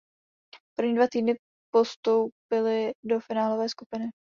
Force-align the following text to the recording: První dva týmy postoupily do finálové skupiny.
První 0.77 0.95
dva 0.95 1.05
týmy 1.11 1.33
postoupily 1.73 2.91
do 3.03 3.19
finálové 3.19 3.69
skupiny. 3.69 4.05